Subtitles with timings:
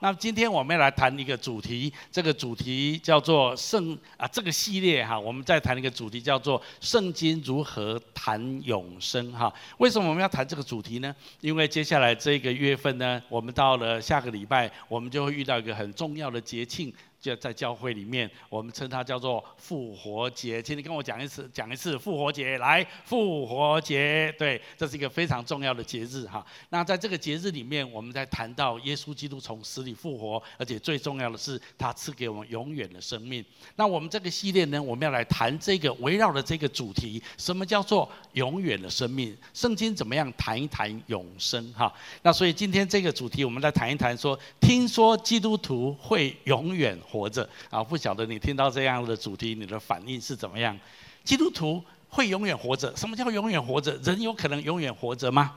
[0.00, 9.52] 那今天我们要来谈一个主题，这个主题叫做圣啊，这个系列哈，我们再谈一个主题叫做圣经如何谈永生哈。
[9.78, 11.14] 为什么我们要谈这个主题呢？
[11.40, 16.92] 因为接下来这个月份呢，我们到了下个礼拜，我们就会遇到一个很重要的节庆。
[17.20, 20.62] 就在教会里面，我们称它叫做复活节。
[20.62, 22.58] 请你跟我讲一次，讲一次复活节。
[22.58, 26.44] 来，复活节，对，这是一个非常重要的节日哈。
[26.70, 33.44] 那在这个节日里面，我们在谈到耶稣基督从死里复活，而且最重要的是，他赐给我们永远的生命。
[33.74, 39.36] 那我们这个系列呢，我们要来谈这个围绕的这个主题，什么叫做永远的生命？
[39.52, 41.92] 圣经怎么样谈一谈永生哈？
[42.22, 47.28] 那所以今天这个主题，我们来谈一谈说，听说基督徒会永远活。
[47.28, 47.82] 着啊！
[47.82, 50.78] 不晓得你听到这样的主题，你的反应是怎么样？
[51.24, 52.94] 基督徒会永远活着？
[52.96, 53.96] 什么叫永远活着？
[53.96, 55.54] 人有可能永远活着吗？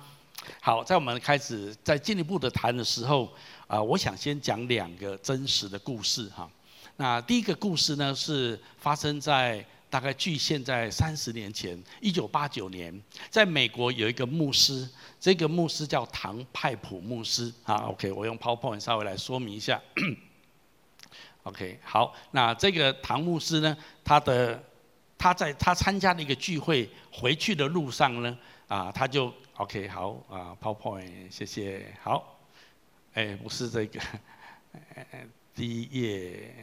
[0.61, 3.31] 好，在我们开始再进一步的谈的时候，
[3.67, 6.49] 啊，我想先讲两个真实的故事哈。
[6.97, 14.87] 那第一个故事呢，是发生在大概距现在三十年前，一九八九年，在美国有一个牧师，
[15.19, 17.75] 这个牧师叫唐派普牧师啊。
[17.89, 19.81] OK，我用 PowerPoint 稍微来说明一下。
[21.49, 24.63] OK，好，那这个唐牧师呢，他的
[25.17, 32.39] 他在他参加的一个聚会回去的路上呢，啊，他就 OK，好啊，PowerPoint，谢谢，好，
[33.15, 33.99] 哎，不是这个，
[35.55, 36.53] 第一页，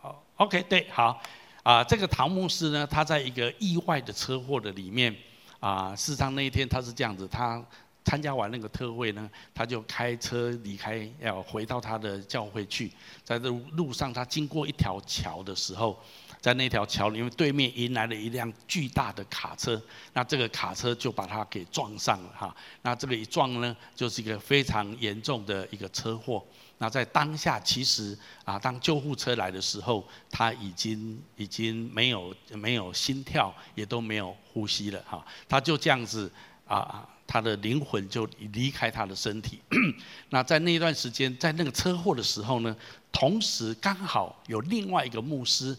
[0.00, 1.22] 好，OK，对，好，
[1.62, 5.14] 啊，这个唐牧师呢，他在一个意外的车祸的里面，
[5.60, 7.64] 啊，事实上那一天他是这样子，他。
[8.06, 12.92] 参加完那个特会呢，他就开车离开，要回到他的教会去。
[13.24, 16.00] 在这路上，他经过一条桥的时候，
[16.40, 22.56] 在那条桥里面对面迎来了一辆巨大的卡车，那这个卡车就把他给撞上了哈。
[22.82, 26.46] 那这个一撞呢，就是一个非常严重的一个车祸。
[26.78, 35.26] 那在当下，其实啊，当救护车来的时候，他已经已经没有没有心跳，也都没有呼吸了哈。
[35.48, 36.30] 他就这样子
[36.68, 37.04] 啊。
[37.26, 39.60] 他的灵魂就离开他的身体。
[40.30, 42.74] 那在那段时间，在那个车祸的时候呢，
[43.10, 45.76] 同时刚好有另外一个牧师，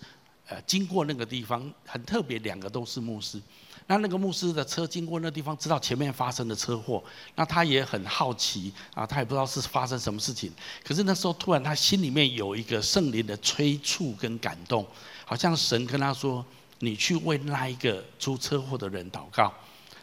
[0.48, 3.42] 呃，经过那个地方，很特别，两个都是牧师。
[3.90, 7.02] 那那个牧师的车经过那地方，知道前面发生的车祸，
[7.36, 10.52] 那他也很好奇啊，他也不知道是发生什么事情。
[10.84, 14.86] 可是那时候突然他心里面有一个圣灵的催促跟感动，
[15.24, 16.46] 好像神跟他说
[16.80, 19.54] ：“你去为那一个出车祸的人祷告。”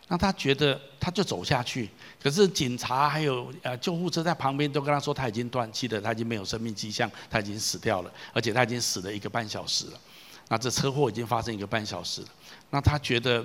[0.09, 1.89] 那他觉得他就走下去，
[2.23, 10.01] 可是警察还有呃救护车在旁边都跟他说他已经断气了，他已经没有生命迹象，他已经死掉了，而且他已经死了一个半小时了。
[10.49, 12.29] 那这车祸已经发生一个半小时了，
[12.71, 13.45] 那他觉得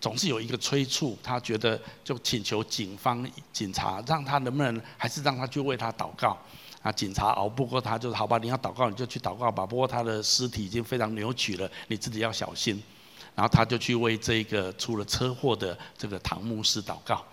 [0.00, 6.36] 总是有一个催促，他觉得就请求警方警察让他能不能还是让他去为他祷告。
[6.82, 9.66] 啊，警察熬不过他，就是好吧，你要祷告你就去祷告吧。
[9.66, 12.82] 不过他的尸体已经非常扭曲了，你自己要小心。
[13.34, 17.24] 然后他就去为这个出了车祸的这个唐牧师祷告。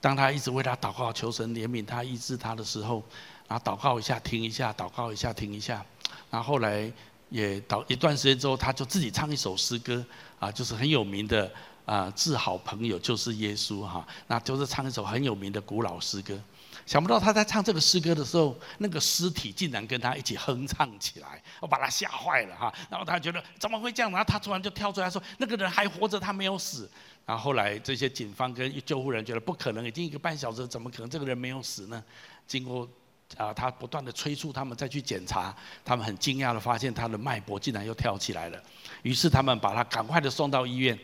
[0.00, 3.02] 当他一直为他祷告，求神怜悯他、医治他的时候，
[3.46, 5.84] 然后祷告一下停一下，祷告一下停一下。
[6.30, 6.90] 然后后来
[7.28, 10.04] 也祷一段时间之后，他就自己唱一首诗歌
[10.40, 11.50] 啊，就是很有名的
[11.84, 16.38] 啊，治好朋友就是耶稣哈，那就是唱一首很有名的古老诗歌。
[16.84, 22.72] 想不到他在唱这个诗歌的时候，那个尸体竟然跟他一起哼唱起来，我把他吓坏了哈。
[22.90, 24.10] 然后他觉得怎么会这样？
[24.10, 26.90] 然后他突然就跳出来说：“那个人还活着，他没有死。”
[27.24, 32.02] 然后后来这些警方跟救护人觉得不可能，已经一个半小时，怎么可能这个人没有死呢？
[32.46, 32.88] 经过
[33.36, 35.54] 啊，他不断的催促他们再去检查，
[35.84, 38.60] 他们很惊讶的发现他的脉搏竟然又跳起来了。
[39.02, 40.98] 于是他们把他赶快的送到医院。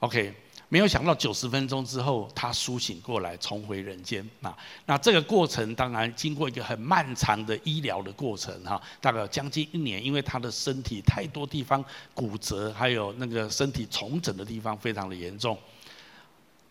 [0.00, 0.34] OK。
[0.70, 4.28] 没有想到九十分钟之后，他苏醒过来，重回人间。
[4.40, 15.56] 那那这个过程当然经过一个很漫长的医疗的过程哈，大概将近一年，因为他的身体太多地方骨折，还有那个身体重整的地方非常的严重。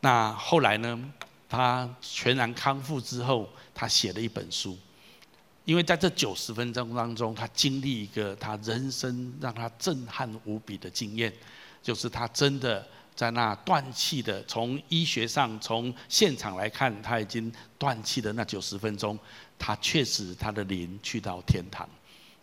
[0.02, 1.12] 那后来呢，
[1.50, 4.78] 他全然康复之后，他写了一本书，
[5.66, 11.34] 因为在这九十分钟当中，他经历一个他人生让他震撼无比的经验，
[11.82, 12.88] 就是他真的。
[13.17, 19.17] 在那断气的，从医学上，从现场来看，他已经断气的那九十分钟，
[19.58, 21.90] 他确实他的灵去到天堂，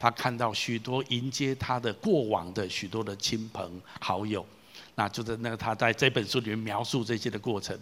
[0.01, 4.45] 他看到许多迎接他的过往的许多的亲朋好友，
[4.97, 7.79] 那就是那个他在这本书里面描述这些的过程，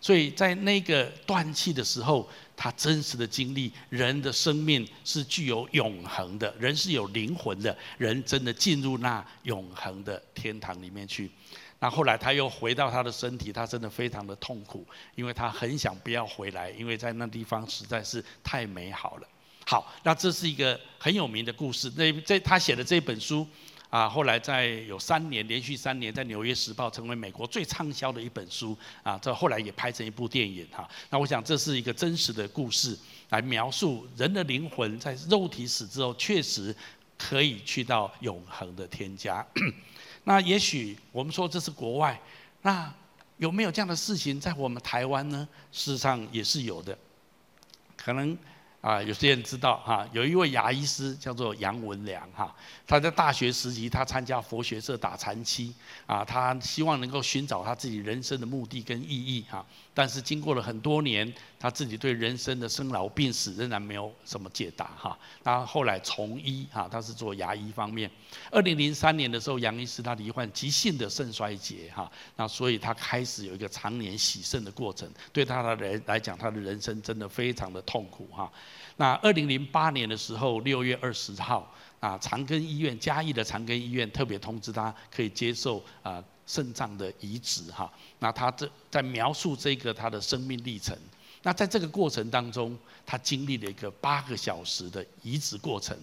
[0.00, 2.26] 所以在那个断气的时候，
[2.56, 11.30] 他真实的经历，人的生命是具有永恒的，人是有灵魂的，人真的进入那永恒的天堂里面去。
[11.80, 14.86] 那后来他又回到他的身体，他真的非常的痛苦，
[15.16, 19.28] 因为他很想不要回来，因为在那地方实在是太美好了。
[19.66, 21.92] 好，那这是一个很有名的故事。
[21.96, 23.44] 那这他写的这本书。
[23.90, 30.88] 啊，后来在有三年，连续三年在《纽约时报》成为美国最畅销的一本书啊，这后来也拍成一部电影哈。
[31.10, 32.96] 那我想这是一个真实的故事，
[33.30, 36.72] 来描述人的灵魂在肉体死之后，确实
[37.18, 39.44] 可以去到永恒的天家。
[40.24, 42.20] 那也许我们说这是国外，
[42.62, 42.92] 那
[43.38, 45.48] 有没有这样的事情在我们台湾呢？
[45.72, 46.96] 事实上也是有的，
[47.96, 48.36] 可能。
[48.82, 52.50] 啊，有些人知道哈，有一位牙医师叫做杨文良哈，
[52.86, 55.74] 他在大学时期，他参加佛学社打禅期
[56.06, 59.62] 啊，他希望能够寻找他自己人生的目的跟意义哈。
[60.00, 65.18] 但是经过了很多年，他自己对人生的生老病死仍然没有什么解答哈。
[65.42, 68.10] 那后来从医哈，他是做牙医方面。
[68.50, 75.06] 二零零三年的时候，杨医师他罹患急性的肾衰竭哈，那所以他开始有一个常年洗肾的过程。
[75.34, 78.50] 对他的人来讲，他的人生真的非常的痛苦哈。
[79.00, 81.66] 那二零零八年的时候，六月二十号
[82.00, 86.22] 啊，长庚医院嘉义的长庚医院特别通知他可以接受啊。
[86.46, 87.88] 肾脏的移植哈，
[88.18, 90.98] 那他这在描述这个他的生命历程。
[91.44, 92.76] 那在这个过程当中，
[93.06, 95.96] 他经历了一个八个小时的移植过程。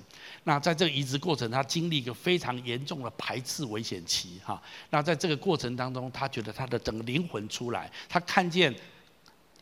[0.46, 4.62] 那在这个移植过程，他经历一个非常严重的排斥危险期哈。
[4.90, 8.74] 那在这个过程当中，他觉得他的整个灵魂出来，他看见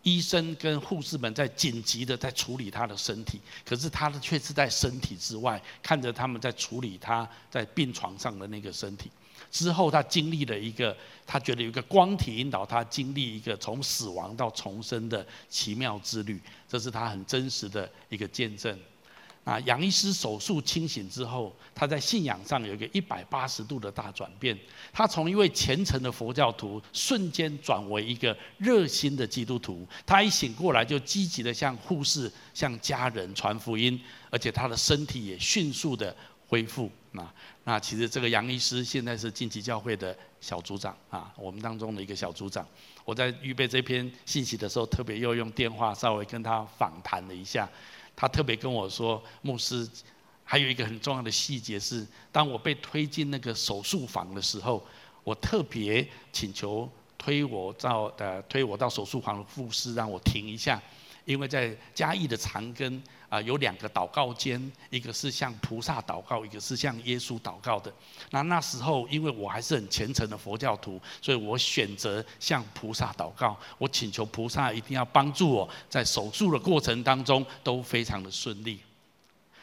[0.05, 9.09] 医生跟护士们在紧急的在处理他的身体，可是他的却是在身体之外，看着他们在处理他在病床上的那个身体。
[9.49, 18.77] 之后，他经历了一个，他觉得有一个光体引导他经历一个从死亡到重生的奇妙之旅，这是他很真实的一个见证。
[19.45, 24.57] 啊，杨医师手术清醒之后，他在信仰上有一个一百八十度的大转变。
[24.91, 29.87] 他从一位虔诚的佛教徒，瞬间转为一个热心的基督徒。
[30.03, 34.01] 他一醒过来，就积极的向护士、向家人传福音，
[34.31, 36.15] 而且他的身体也迅速的
[36.47, 36.91] 恢复。
[37.11, 37.33] 那
[37.65, 42.67] 那其实这个杨医师现在是近期教会的小组长啊，我们当中的一个小组长。
[43.05, 47.69] 我在预备这篇信息的时候，特别又用电话稍微跟他访谈了一下。
[48.15, 49.87] 他特别跟我说，牧师
[50.43, 54.83] 还有一个很重要的细节是，当我被推进那个手术房的时候，
[55.23, 60.81] 我特别请求推我到呃推我到手术房的护士让我停一下。
[61.25, 67.91] 因为在嘉义的长庚啊，有两个祷告间，一个是向菩萨祷告，一个是向耶稣祷告的。
[68.29, 73.59] 那那时候，因为我还是很虔诚的佛教徒，所以我选择向菩萨祷告。
[73.79, 78.79] 我请求菩萨一定要帮助我在手术的过程当中都非常的顺利。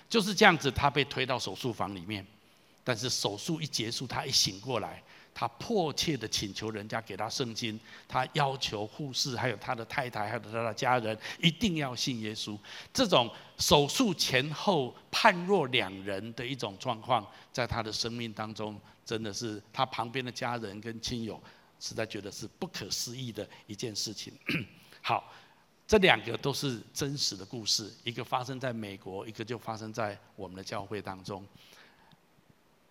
[0.09, 2.27] 就是这样子，他被推到手术房里面，
[2.83, 5.03] 但是手术一结束，他一醒过来。
[5.35, 12.59] 他迫切的请求人家给他圣经，他要求护士还有他的太太还有他的家人一定要信耶稣。
[12.93, 21.43] 这种手术前后判若两人的一种状况，在他的生命当中，真的是他旁边的家人跟亲友
[21.81, 24.33] 实在觉得是不可思议的一件事情。
[25.01, 25.33] 好，
[25.87, 31.45] 这两个都是真实的故事，一个发生在美国，一个就发生在我们的教会当中。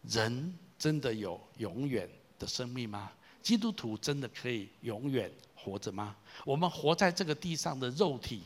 [0.09, 2.09] 人真的有永远
[2.41, 3.11] 的生命吗？
[3.43, 6.15] 基督徒真的可以永远活着吗？
[6.43, 8.41] 我们活在这个地上的肉体，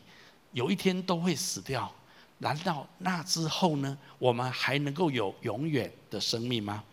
[0.51, 1.89] 有一天都会死掉。
[2.39, 3.97] 难道那之后呢？
[4.19, 6.83] 我们还能够有永远的生命吗？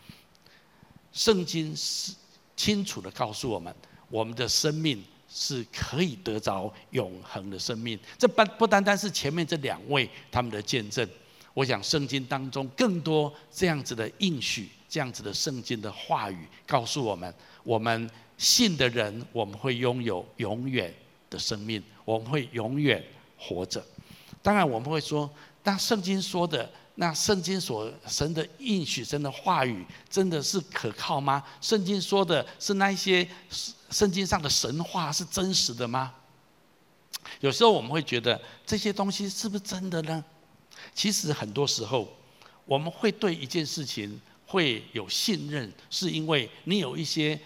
[1.12, 2.14] 圣经是
[2.56, 3.74] 清楚地告诉我们，
[4.08, 7.98] 我们的生命是可以得着永恒的生命。
[8.16, 11.08] 这不不单单是前面这两位他们的见证，
[11.54, 14.70] 我想圣经当中更多这样子的应许。
[14.88, 20.92] 这样子的圣经的话语告诉我们：我们信的人，我们会拥有永远
[21.30, 23.02] 的生命，我们会永远
[23.38, 23.82] 活着。
[24.42, 25.30] 当然，我们会说，
[25.64, 31.42] 那圣经说的，那圣经所神的应许、神的话语，真的是可靠吗？
[31.62, 33.26] 圣经说的是那些
[33.88, 36.12] 圣经上的神话是真实的吗？
[37.40, 40.22] 有时候我们会觉得这些东西是不是真的呢？
[40.94, 42.08] 其实很多时候，
[42.64, 44.20] 我们会对一件事情。
[44.44, 47.40] 会有信任，是因为你有一些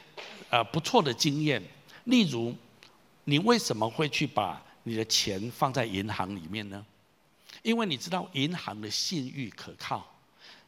[0.51, 1.63] 呃不错的经验。
[2.07, 2.53] 例如，
[3.23, 6.85] 你为什么会去把你的钱放在银行里面呢？
[7.63, 10.05] 因为你知道银行的信誉可靠。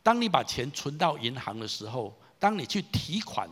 [0.01, 3.51] 当你把钱存到银行的时候，当你去提款，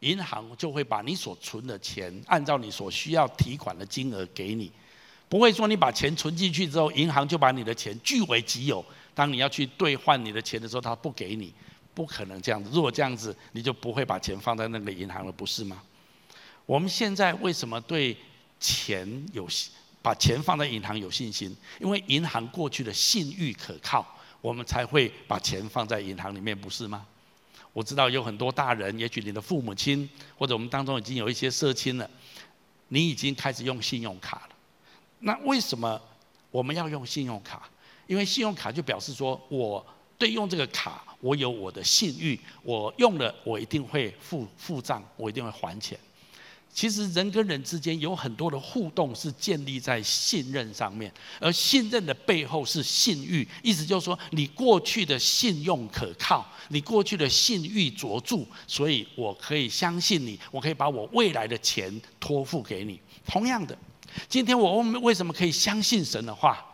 [0.00, 4.70] 银行就会把你所存的钱按照你所需要提款的金额给你，
[5.28, 8.84] 不会说你把钱存进去之后，银行就把你的钱据为己有。
[9.14, 11.52] 当你要去兑换你的钱的时候，他不给你。
[11.94, 12.68] 不可能这样子。
[12.74, 15.80] 如果这样子，你就不会把钱放在那个银行了，不是吗？
[16.66, 18.14] 我们现在为什么对
[18.60, 19.48] 钱有
[20.02, 24.06] 把钱放在银行有信心，因为银行过去的信誉可靠，
[24.42, 27.06] 我们才会把钱放在银行里面，不是吗？
[27.72, 30.06] 我知道有很多大人，也许你的父母亲
[30.36, 32.10] 或者我们当中已经有一些社亲了，
[32.88, 34.55] 你已经开始用信用卡了。
[35.20, 36.00] 那为什么
[36.50, 37.68] 我们要用信用卡？
[38.06, 39.84] 因为信用卡就表示说我
[40.16, 45.98] 对用这个卡，我有我的信誉，我用了我一定会付付账，我一定会还钱。
[46.72, 63.00] 其实人跟人之间有很多的互动是建立在信任上面，而信任的背后是信誉，意思就是说你过去的信用可靠，你过去的信誉卓著，所以我可以相信你，我可以把我未来的钱托付给你。
[63.26, 63.76] 同样的，
[64.28, 66.64] 今天我们为什么可以相信神的话？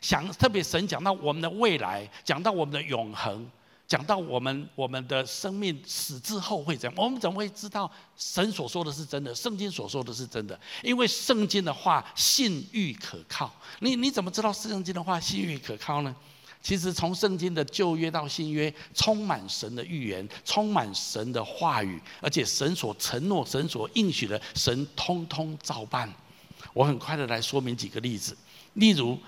[0.00, 3.48] 想特别神讲到我们的未来，讲到我们的永恒。
[3.88, 6.94] 讲到我们我们的生命死之后会怎样？
[6.96, 9.34] 我们怎么会知道神所说的是真的？
[9.34, 10.58] 圣经所说的是真的？
[10.82, 13.52] 因为圣经的话信誉可靠。
[13.80, 16.16] 你你怎么知道圣经的话信誉可靠呢？
[16.62, 26.10] 其实从圣经的旧约到新约，充满神的预言，充满神的话语，而且神所承诺、神所应许的，神通通照办。
[26.72, 28.36] 我很快的来说明几个例子。
[28.74, 29.18] 例如，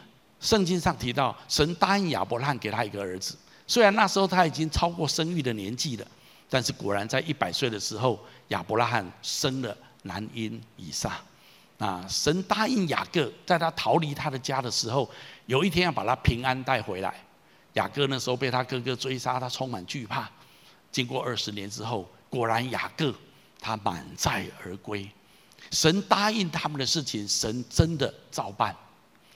[0.41, 3.37] 圣经上提到，神答应亚伯拉罕给他一个儿子。
[3.67, 6.07] 虽然那时候他已经超过生育的年纪了，
[6.49, 11.21] 但是果然在一百岁的时候，亚伯拉罕生了男婴以撒。
[11.79, 15.11] 啊，神答应雅各，在他逃离他的家的时候，
[15.47, 17.15] 有一天要把他平安带回来。
[17.73, 20.31] 雅各那时候被他哥哥追杀，他充满惧怕。
[20.93, 23.13] 经过二十年之后，果然雅各
[23.61, 25.11] 他满载而归。
[25.75, 28.75] 神答应他们的事情，神真的照办。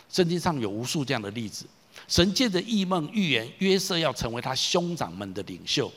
[0.09, 1.66] 圣经上有无数这样的例子。
[2.07, 5.92] 神借着异梦预言，约瑟要成为他兄长们的领袖。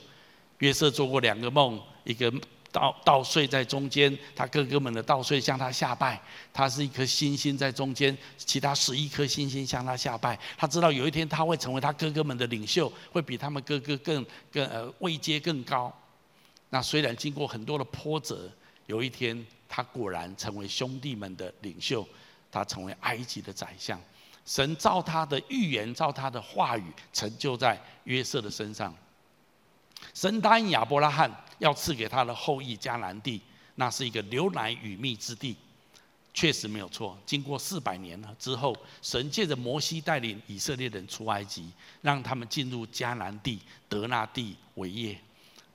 [0.57, 2.33] 约瑟做过两个梦，一个
[2.71, 6.19] 稻稻穗在中间，他哥哥们的稻穗向他下拜，
[6.51, 10.37] 他是一颗星星在中间，其他十一颗星星向他下拜。
[10.57, 15.93] 他知道有一天他会成为他哥哥们的领袖，会比他们哥哥更更呃位阶更高。
[16.69, 18.49] 那虽然经过很多的波折，
[18.87, 22.05] 有一天他果然成为兄弟们的领袖，
[22.51, 23.97] 他成为埃及的宰相。
[24.45, 28.93] 神照他的预言，照他的话语，成就在约瑟的身上。
[30.13, 33.39] 神答应亚伯拉罕要赐给他的后裔迦南地，
[33.75, 35.55] 那是一个流奶与蜜之地，
[36.33, 37.17] 确实没有错。
[37.25, 45.17] 经过四百年了之后，神借着摩西带领以色列人出埃及，让他们进入迦南地，得那地为业。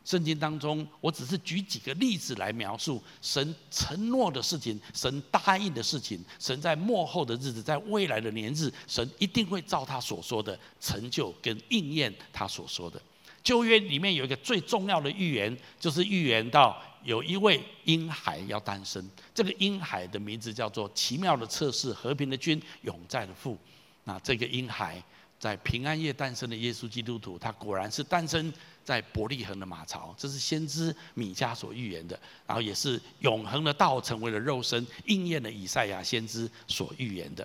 [0.06, 13.02] 圣经当中，我只是举几个例子来描述神承诺的事情，神答应的事情，神在末后的日子，在未来的年日，神一定会照他所说的成就跟应验他所说的。
[13.42, 23.58] 旧约里面有一个最重要的预言，就是预言到有一位婴孩要诞生，这个婴孩的名字叫做奇妙的测试、和平的君、永在的父。
[24.04, 25.02] 那这个婴孩
[25.36, 28.52] 在平安夜诞生的耶稣基督徒，他果然是诞生。
[28.86, 32.16] 在伯利恒的马槽，这是先知米迦所预言的，
[32.46, 37.44] 然后也是永恒的道成为了肉身，应验了以赛亚先知所预言的。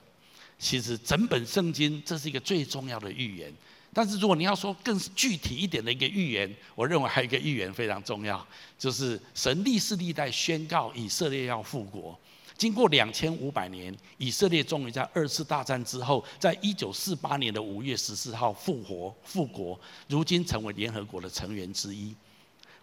[0.60, 3.52] 其实整本圣经这是一个最重要的预言，
[3.92, 8.46] 但是如果你要说更具体一点的一个预言，我认为还有一个预言非常重要，
[8.78, 12.16] 就是神历世历代宣告以色列要复国。
[12.62, 22.16] 经过两千五百年，以色列终于在二次大战之后，在一九四八年的五月十四号复活复国，如今成为联合国的成员之一。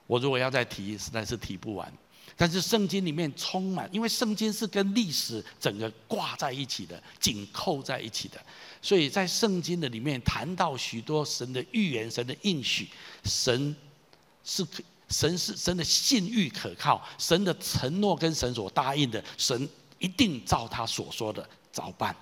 [0.09, 1.93] 我如果要再提，实在是提不完。
[2.37, 8.45] 但是圣经里面充满，因为圣经是跟历史整个挂在一起的，紧扣在一起的，
[8.83, 12.89] 所以在圣经的里面谈到许多神的预言、神的应许，
[13.23, 13.77] 神
[14.43, 14.67] 是。
[15.09, 22.15] 神是神的信誉可靠，神的承诺跟神所答应的，神一定照他所说的照办。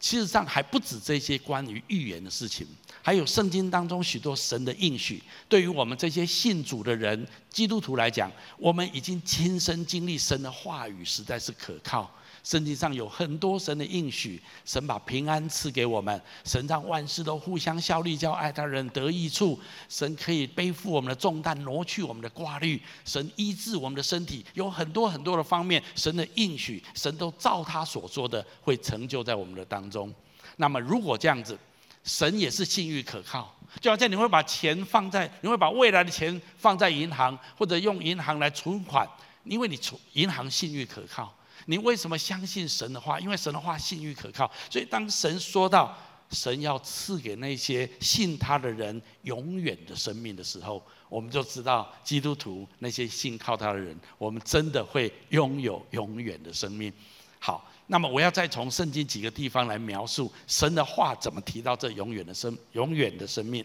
[0.00, 2.66] 事实上还不止这些关于预言的事情，
[3.00, 5.22] 还有圣经当中许多神的应许。
[5.48, 12.10] 对于我们这些信主的人，基督徒来讲，我们已经亲身经历神的话语，实在是可靠。
[12.44, 19.58] 圣经上有很多神的应许，神把平安赐给我们，神让万事都互相效力，叫爱他人得益处。
[19.88, 22.78] 神可以背负我们的重担，挪去我们的挂虑。
[23.06, 30.12] 神医治我们的身体，有很多很多的方面，神的应许，神都照他所说的会成就在我们的当中。
[30.56, 31.58] 那么如果这样子，
[32.04, 39.08] 神也是信誉可靠，就好像你会把钱放在，你会把未来的钱放在银行，或者用银行来存款，
[39.44, 41.34] 因为你存银行信誉可靠。
[41.66, 43.18] 你为什么相信神的话？
[43.20, 45.96] 因为神的话信誉可靠，所以当神说到
[46.30, 56.92] 神要赐给那些信他的人永远的生命的时候，我们就知道基督徒那些信靠他的人，我们真的会拥有永远的生命。
[57.38, 63.64] 好，那么我要再从圣经几个地方来描述神的话怎么提到这永远的生永远的生命。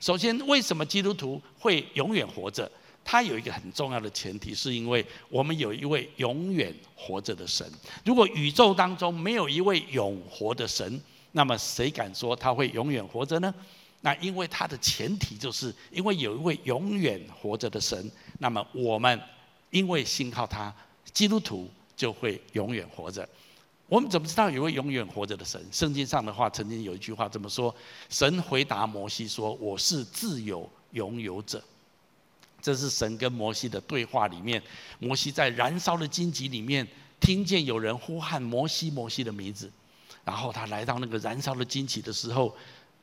[0.00, 2.70] 首先，为什么基督徒会永远活着？
[3.08, 7.64] 它有一个很重要的前提，是因为我们有一位永远活着的神。
[8.04, 13.54] 如果宇宙当中没有一位永活的神，那么谁敢说他会永远活着呢？
[14.00, 18.10] 那因为它的前提就是因为有一位永远活着的神，
[18.40, 19.20] 那么我们
[19.70, 20.74] 因为信靠他，
[21.12, 23.26] 基督徒就会永远活着。
[23.88, 25.64] 我们怎么知道有位永远活着的神？
[25.70, 27.72] 圣经上的话曾经有一句话这么说：
[28.08, 31.62] 神回答摩西说：“我是自有永有者。”
[32.66, 34.60] 这是神跟摩西的对话里面，
[34.98, 36.84] 摩西在燃烧的荆棘里面
[37.20, 39.70] 听见有人呼喊摩西摩西的名字，
[40.24, 42.52] 然后他来到那个燃烧的荆棘的时候，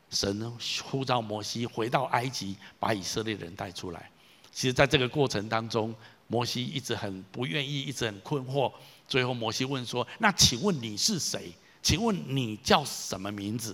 [0.10, 0.54] 神
[0.84, 4.12] 呼召摩西回到埃及，把以色列人带出来。
[4.52, 5.96] 其实，在这个过程当中，
[6.28, 8.70] 摩西一直很不愿意，一直很困惑。
[9.08, 11.54] 最后，摩西问说：“那请问你是谁？
[11.82, 13.74] 请问你叫什么名字？”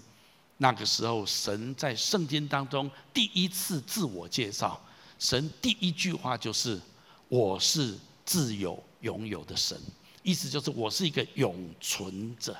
[0.61, 4.79] 那个时候，神在圣经当中第一次自我介绍，
[5.19, 6.79] 神第一句话就是
[7.29, 7.95] ：“我是
[8.25, 9.77] 自有永有的神。”
[10.23, 12.57] 意思就是我是一个永存者。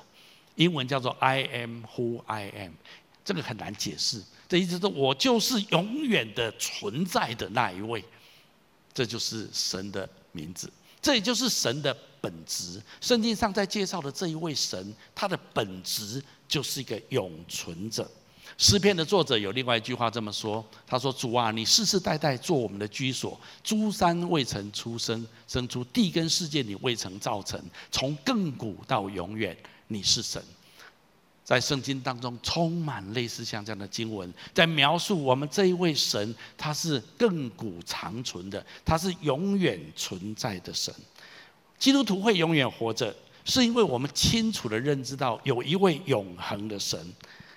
[0.55, 2.73] 英文叫做 “I am who I am”，
[3.25, 4.21] 这个很难解释。
[4.47, 8.03] 这意思是我就是永远的存在的那一位。
[8.93, 11.97] 这就是神的名字，这也就是神的。
[12.21, 18.05] 本质，圣经上在介绍的这一位神，他的本质就是一个永存者。
[18.57, 29.55] 诗篇的作者有另外一句话这么说：“他说，主啊，你世世代代做我们的居所，诸山未曾出生，生出地跟世界，你未曾造成，从亘古到永远，
[29.87, 30.43] 你是神。”
[31.45, 40.93] 在圣经当中充满类似像这样的经文，在描述我们这一位神，他是亘古长存的，他是永远存在的神。
[41.79, 43.15] 基督徒会永远活着，
[43.45, 46.99] 是因为我们清楚地认知到有一位永恒的神。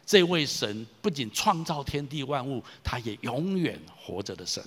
[0.05, 4.63] 这位神不仅创造天地万物，他也永远活着的神。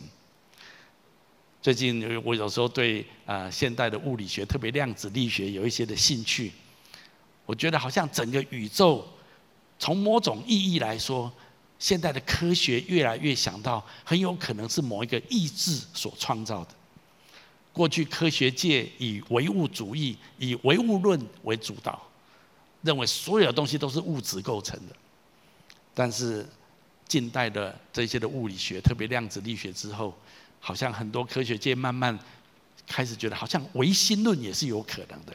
[1.62, 6.52] 最近我有时候对啊现代的物理学，特别量子力学有一些的兴趣。
[7.46, 9.08] 我觉得好像整个宇宙，
[9.78, 11.32] 从某种意义来说，
[11.78, 16.70] 现代的科学越来越想到，很有可能是某一个意志所创造的。
[17.74, 22.02] 过去科学界以唯物主义、以唯物论为主导，
[22.82, 24.96] 认为所有东西都是物质构成的。
[25.96, 26.46] 但是
[27.08, 30.14] 近代的这些的物理学，特别量子力学之后，
[30.60, 32.20] 好像很多科学界慢慢
[32.86, 35.34] 开始觉得，好像唯心论也是有可能的。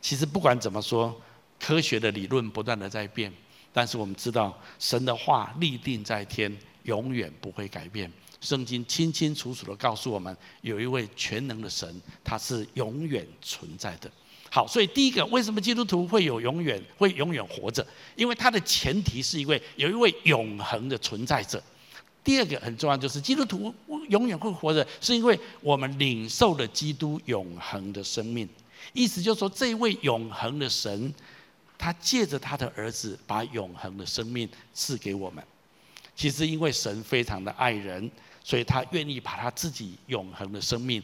[0.00, 1.14] 其实不管怎么说，
[1.60, 3.32] 科学的理论不断的在变，
[3.72, 8.10] 但是我们知道神的话立定在天，永远不会改变。
[8.40, 14.10] 圣经清清楚楚的告诉我们，有一位全能的神，他是永远存在的。
[14.54, 17.86] 好，所以第一个，为什么基督徒会有永远会永远活着？
[18.16, 21.62] 因为他的前提是一位有一位永恒的存在者。
[22.22, 23.74] 第二个很重要，就是基督徒
[24.10, 28.46] 永远会活着，是因为我们领受了基督永恒的生命。
[28.92, 31.14] 意思就是说，这一位永恒的神，
[31.78, 35.42] 他借着他的儿子，把永恒的生命赐给我们。
[36.14, 38.10] 其实，因为神非常的爱人。
[38.44, 41.00] 所以他愿意把他自己永恒的生命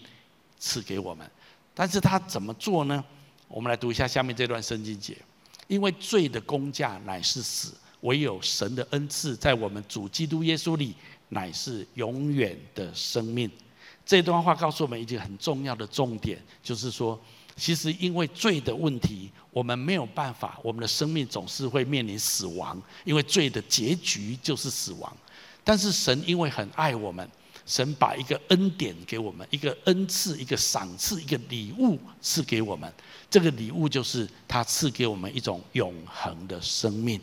[0.59, 1.25] 赐给我们，
[1.73, 3.05] 但是他怎么做呢？
[3.49, 5.17] 我们来读一下下面这段圣经节：
[5.67, 10.95] 因为罪的工价乃是死，唯有神的恩赐在我们主基督耶稣里
[11.31, 13.51] 乃是永远的生命。
[14.05, 17.19] 这段话告诉我们一个很重要的重点，就是说，
[17.57, 25.15] 其实因为罪的问题，我们没有办法，我们的生命总是会面临死亡，因为罪的结局就是死亡。
[25.63, 27.29] 但是神因为很爱我们，
[27.69, 32.91] 神把一个恩典给我们，一个恩赐，一个赏赐，一个礼物赐给我们。
[33.31, 37.21] 这个礼物就是他赐给我们一种永恒的生命。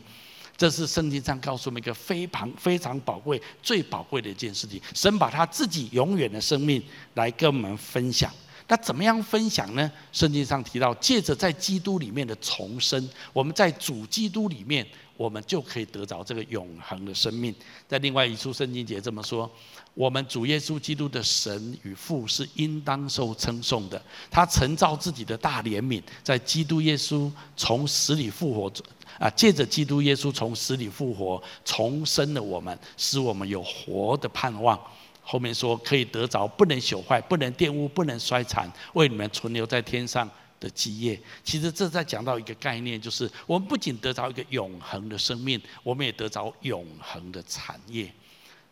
[0.56, 4.80] 这是圣经上告诉我们一个非常非常宝贵、最宝贵的一件事情。
[4.94, 6.82] 神把他自己永远的生命
[7.14, 8.32] 来跟我们分享。
[8.68, 9.90] 那怎么样分享呢？
[10.12, 14.86] 圣经上提到，借着在基督里面的重生，我们在主基督里面。
[15.18, 17.54] 我们就可以得着这个永恒的生命。
[17.88, 19.50] 在另外一处圣经节这么说：
[19.94, 23.98] 我们主耶稣基督的神与父是应当受称颂的。
[24.30, 28.70] 他曾造自己的大怜悯，在基督耶稣从死里复活，
[29.18, 34.78] 啊，借着基督耶稣从死里复活，重生了我们，使我们有活的盼望。
[35.28, 48.10] 后面说可以得着不能朽坏、不能玷污、不能衰残，为你们存留在天上的基业，其实这在讲到一个概念，就是我们不仅得着一个永恒的生命，我们也得着永恒的产业。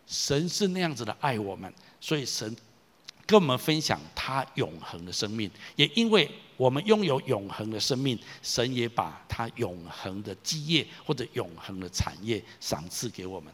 [0.07, 2.57] 神是那样子的爱我们，所以神
[3.27, 5.51] 跟我们分享他永恒的生命。
[5.77, 13.53] 也因为我们拥有永恒的生命，神也把他永恒的基业或者永恒的产业赏赐给我们。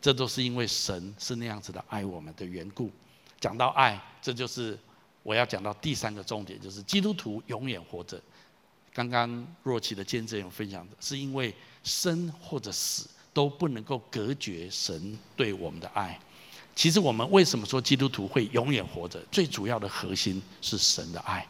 [0.00, 2.90] 这都是因为神是那样子的爱我们的缘故。
[3.38, 4.78] 讲到爱，这就是
[5.22, 8.20] 我要讲到第三个重点，就是基督徒永远活着。
[8.92, 16.18] 刚刚若琪的见证有分享的，是因为生或者死都不能够隔绝神对我们的爱。
[16.74, 19.20] 其实我们为什么说基督徒会永远活着？
[19.30, 21.46] 最主要的核心是神的爱，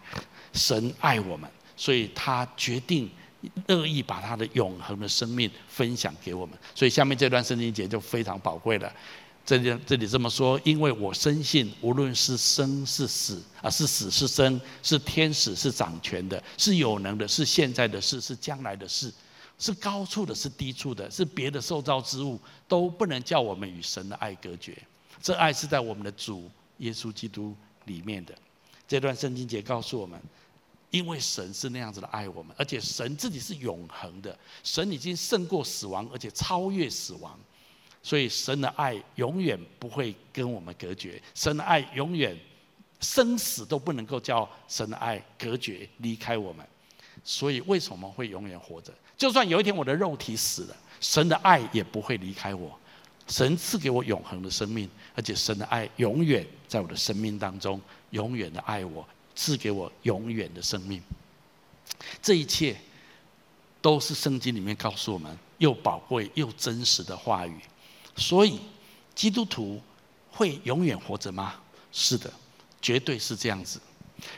[0.53, 3.09] 神爱我们，所以他决定
[3.67, 6.59] 乐意把他的永恒的生命分享给我们。
[6.75, 8.93] 所以下面这段圣经节就非常宝贵了。
[9.47, 19.13] 这里这里这么说，因为我深信，无论是生是死啊，是死是生，是天使是掌权的，是有能的，是现在的事，是将来的事，
[19.59, 24.77] 是高处的，是低处的，是别的受造之物，都不能叫我们与神的爱隔绝。
[25.21, 26.49] 这爱是在我们的主
[26.79, 28.35] 耶稣基督里面的。
[28.87, 30.21] 这段圣经节告诉我们，
[30.91, 37.39] 因为神是那样子的爱我们，而且神自己是永恒的，神已经胜过死亡，而且超越死亡。
[38.03, 42.37] 所以神的爱永远不会跟我们隔绝，神的爱永远
[43.01, 46.67] 生死都不能够叫神的爱隔绝离开我们。
[47.23, 48.93] 所以为什么会永远活着？
[49.17, 52.75] 就算有一天我的肉体死了，神的爱也不会离开我。
[53.29, 59.07] 神赐给我永恒的生命，而且神的爱永远在我的生命当中，永远的爱我，
[59.41, 61.01] 赐给我永远的生命。
[62.21, 62.79] 这一切
[63.81, 67.59] 都是圣经里面告诉我们又宝贵又真实的话语。
[68.17, 68.61] 所以，
[69.15, 69.81] 基督徒
[70.31, 71.55] 会永远活着吗？
[71.91, 72.31] 是的，
[72.83, 73.81] 绝对是这样子。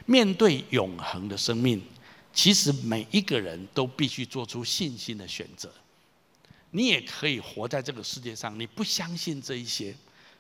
[0.07, 1.83] 面对永恒的生命，
[2.33, 5.69] 其实每一个人都必须做出信心的选择。
[6.71, 9.97] 你也可以活在这个世界上，你不相信这一些。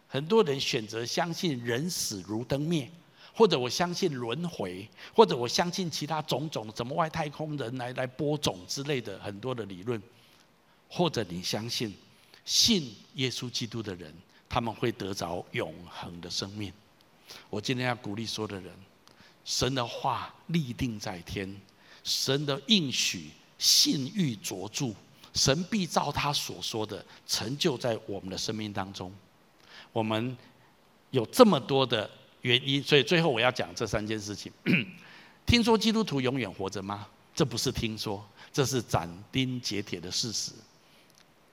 [0.06, 2.88] 很多人选择相信人死如灯灭，
[3.34, 10.00] 或者我相信轮回，或者我相信其他种种什么外太空人来来播种之类的很多的理论，
[10.88, 11.94] 或者你相信。
[12.44, 14.12] 信耶稣基督的人，
[14.48, 16.72] 他们会得着永恒的生命。
[17.48, 18.74] 我今天要鼓励所有的人，
[19.44, 21.56] 神的话立定在天，
[22.02, 24.92] 神的应许信誉卓著，
[25.34, 29.14] 神必照他所说的成就在我们的生命当中。
[29.92, 30.36] 我们
[31.12, 32.10] 有这么多的
[32.42, 34.52] 原因，所以最后我要讲这三件事情。
[35.46, 37.06] 听说基督徒永远活着吗？
[37.34, 40.52] 这不是听说，这是斩钉截铁的事实。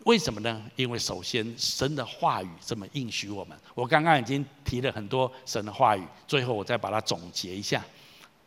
[0.06, 0.62] 为什么呢？
[0.76, 3.58] 因为首先，神的话语这么应许我们。
[3.76, 7.84] 我刚刚已经提了很多神的话语，最后我再把它总结一下。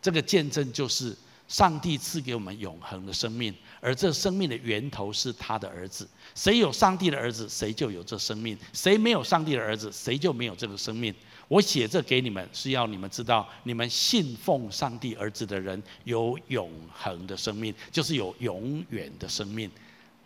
[0.01, 6.09] 这个见证就是上帝赐给我们永恒的生命，而这生命的源头是他的儿子。
[6.35, 11.15] 谁有上帝的儿子，谁就有这生命；谁没有上帝的儿子，谁就没有这个生命。
[11.49, 19.71] 我写这给你们，是要你们知道，你们信奉上帝儿子的人有永恒的生命，就是有永远的生命。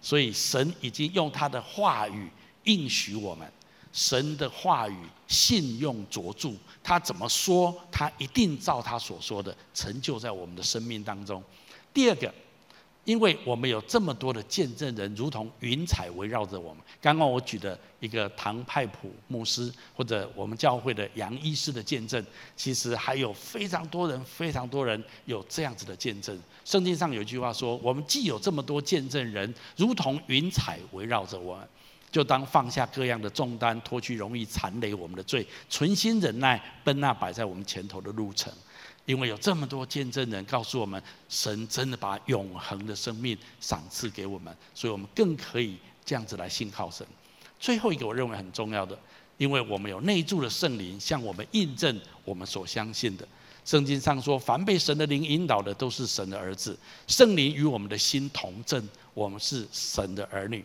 [0.00, 2.28] 所以神已经用他的话语
[2.64, 3.50] 应许我们，
[3.92, 6.52] 神的话语信用卓著，
[6.82, 11.42] 他怎么说，他一定照他所说的成就在我们的生命当中。
[11.92, 12.32] 第二个。
[13.06, 16.82] 因为我们有这么多的见证人，如同云彩围绕着我们。
[17.00, 22.22] 刚刚我举的一个唐派普牧师，或者我们教会的杨医师的见证，
[22.56, 26.36] 其实还有非常多人，非常多人有这样子的见证。
[26.64, 31.68] 圣经上有一句话说：“我们既有这么多见证人，如同云彩围绕着我们，
[32.10, 38.52] 就当放下各样的重担，脱去容易残累我们的罪，存心忍耐，奔那摆在我们前头的路程。”
[39.06, 47.06] 因为有这么多见证人告诉我们，神真的把永恒的生命赏赐给我们，所以我们更可以这样子来信靠神。
[47.58, 48.98] 最后一个我认为很重要的，
[49.38, 53.26] 因为我们有内住的圣灵向我们印证我们所相信的。
[53.64, 60.64] 圣经上说，凡被神的灵引导的都是神的儿子，圣灵与我们的心同证，我们是神的儿女。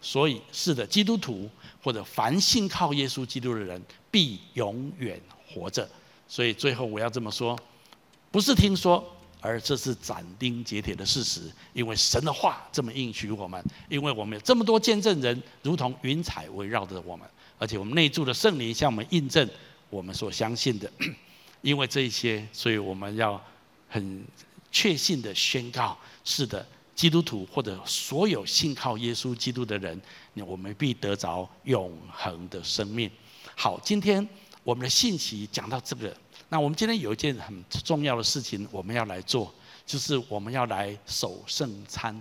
[0.00, 1.48] 所以是的，基督徒
[1.82, 5.88] 或者凡信靠耶稣基督的人，必永远活着。
[6.26, 7.58] 所以最后我要这么说。
[8.32, 9.04] 不是听说，
[9.42, 11.42] 而这是斩钉截铁的事实。
[11.74, 19.46] 因为神的话这么应许我们，因为我们有这么多见证人，如同云彩围绕着我们，而且我们内住的圣灵向我们印证
[19.90, 20.90] 我们所相信的。
[21.60, 23.38] 因为这一些，所以我们要
[23.86, 24.24] 很
[24.70, 26.66] 确信的宣告：是的，
[26.96, 30.00] 基督徒或者所有信靠耶稣基督的人，
[30.46, 33.10] 我们必得着永恒的生命。
[33.54, 34.26] 好，今天
[34.64, 36.16] 我们的信息讲到这个。
[36.52, 39.50] 那我们今天有一件很重要的事情，我们要来做，
[39.86, 42.14] 就是我们要来守圣餐。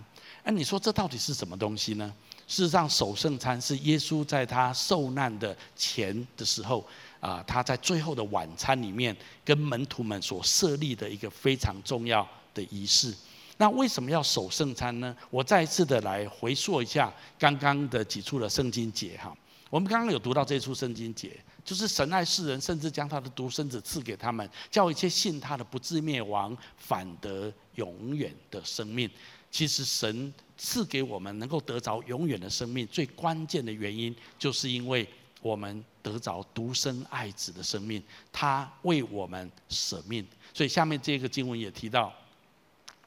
[0.44, 2.14] 哎，你说这到底是什么东西呢？
[2.48, 6.88] 事实上，守圣餐是耶稣在他受难的前的时候，
[7.20, 9.14] 啊，他在最后的晚餐里面
[9.44, 13.14] 跟门徒们所设立的一个非常重要的仪式。
[13.58, 15.14] 那为什么要守圣餐呢？
[15.30, 19.36] 我再一次的来回溯一下刚刚的几处的圣经节哈。
[19.70, 29.10] 我们刚刚有读到这处圣经节，就是神爱世人，甚至将他的独生子赐给他们，叫一切信他的不至灭亡，反得永远的生命。
[29.50, 35.08] 其实神赐给我们能够得着永远的生命，最关键的原因，就是因为
[35.42, 40.26] 我们得着独生爱子的生命，他为我们舍命。
[40.54, 42.14] 所以下面这个经文也提到。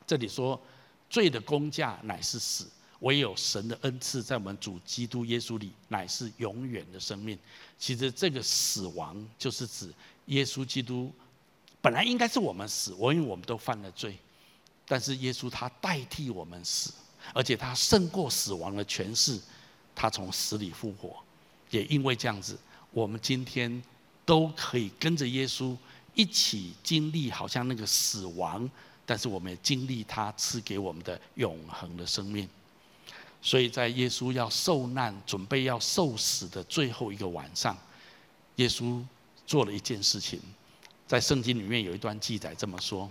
[0.07, 0.61] 这里说，
[1.09, 2.69] 罪的工价乃是死，
[3.05, 7.39] 唯有神的恩赐在我们主基督耶稣里乃是永远的生命。
[7.79, 9.93] 其实这个死亡就是指
[10.27, 11.13] 耶稣基督
[11.83, 14.17] 本来应该是我们死，我因为我们都犯了罪，
[14.89, 16.95] 但是耶稣他代替我们死，
[17.35, 19.39] 而且他胜过死亡的权势，
[19.95, 21.23] 他从死里复活。
[21.71, 22.59] 也因为这样子，
[22.91, 23.83] 我们今天
[24.25, 25.77] 都可以跟着耶稣
[26.15, 28.69] 一起经历，好像那个死亡。
[29.05, 32.49] 但是我们也经历他赐给我们的永恒的生命，
[33.45, 37.77] 所以在耶稣要受难、准备要受死的最后一个晚上，
[38.57, 39.05] 耶稣
[39.47, 40.41] 做了一件事情，
[41.07, 43.09] 在圣经里面有一段记载这么说：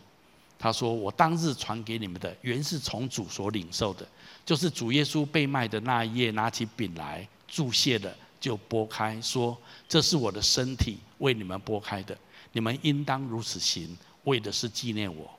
[0.57, 4.07] 他说：“我当日传给你们的，原是从主所领受的，
[4.43, 9.55] 就是主耶稣被卖的那一夜，拿起饼来，祝谢了，就擘开，说：
[9.87, 12.17] 这是我的身体，为你们擘开的，
[12.53, 15.29] 你们应当如此行，为的是纪念我。”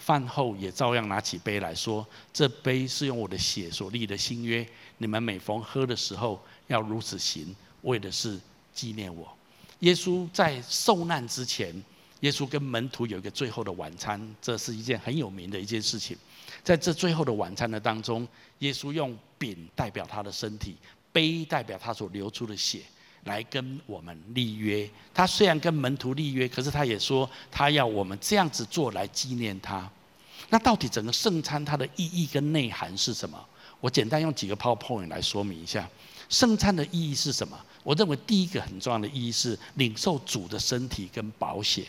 [0.00, 8.40] 饭后也照样拿起杯来说：“这杯是用我的血所立的新约，你们每逢喝的时候要如此行，为的是
[8.74, 9.30] 纪念我。”
[9.80, 11.74] 耶稣在受难之前，
[12.20, 16.16] 耶稣跟门徒有一个最后的晚餐，这是一件很有名的一件事情。
[16.62, 18.26] 在这最后的晚餐的当中，
[18.58, 20.76] 耶稣用饼代表他的身体，
[21.12, 22.80] 杯代表他所流出的血，
[23.24, 24.88] 来跟我们立约。
[25.12, 29.88] 他虽然跟门徒立约，可是他也说他要我们这样子做来纪念他。
[30.48, 33.38] 那到底整个圣餐它的意义跟内涵是什么？
[33.80, 35.88] 我简单用几个 PowerPoint 来说明一下。
[36.28, 37.58] 圣餐的意义是什么？
[37.82, 41.84] 我认为第一个很重要的意义是领受主的身体跟宝血。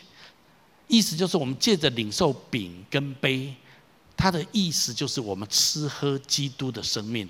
[0.87, 3.53] 意思就是我们借着领受饼跟杯，
[4.15, 7.27] 它的意思就是我们吃喝基督的生命。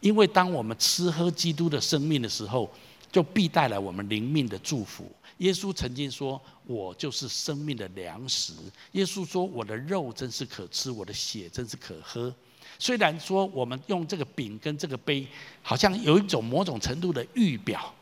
[0.00, 2.72] 因为当我们吃喝基督的生命的时候，
[3.12, 5.04] 就必带来我们灵命的祝福。
[5.38, 8.54] 耶稣曾经说：“我就是生命的粮食。”
[8.92, 12.34] 耶稣说：“我的肉真是可吃，我的血真是可喝。”
[12.78, 15.26] 虽然说我们用这个饼跟这个杯，
[15.60, 17.92] 好像有一种某种程度的预表，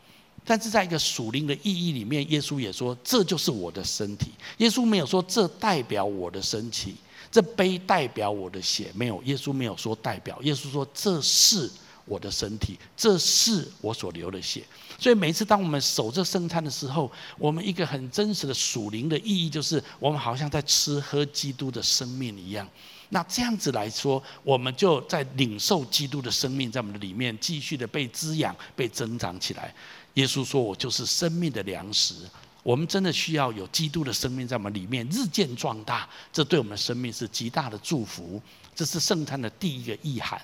[0.45, 6.95] 但是在一个属灵的意义里面，耶稣也说：“这就是我的身体。”耶稣没有说这代表我的身体，
[7.31, 9.21] 这杯代表我的血，没有。
[9.23, 11.69] 耶稣没有说代表，耶稣说这是。
[12.05, 14.63] 我的身体，这是我所流的血。
[14.99, 22.67] 所以每次当我们守这圣餐的时候，我们一个很真实的属灵的意义，就是我们好像在吃喝基督的生命一样。
[23.09, 29.73] 那这样子来说，我们就在领受基督的生命，在我们的里面继续的被滋养、被增长起来。
[30.13, 32.15] 耶稣说：“我就是生命的粮食。”
[32.63, 38.39] 我们真的需要有基督的生命在我们里面日渐壮大，这对我们的生命是极大的祝福。
[38.75, 40.39] 这是圣餐的第一个意涵。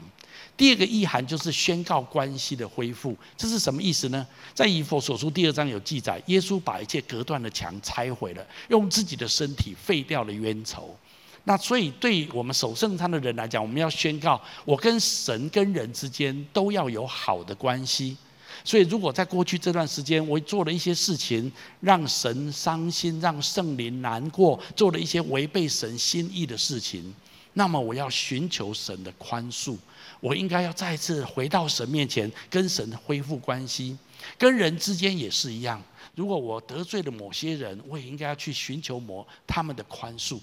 [0.58, 3.15] 第二个意涵就是宣告关系的恢复。
[3.38, 4.26] 这是什么意思呢？
[4.56, 10.98] 在以弗所书第二章有记载，耶稣把一切隔断的墙拆毁了，用自己的身体废掉了冤仇。
[11.43, 18.17] 那所以对我们守圣餐的人来讲，我们要宣告，我跟神跟人之间都要有好的关系。
[18.63, 27.13] 所以，如果在过去这段时间，我做了一些事情，让神伤心，让圣灵难过，做了一些违背神心意的事情，
[27.54, 29.78] 那么我要寻求神的宽恕。
[30.19, 33.97] 我应该要再次回到神面前，跟神恢复关系。
[34.38, 35.82] 跟人之间也是一样。
[36.15, 40.39] 如果我得罪了某些人，我也应该要去寻求某他们的宽恕，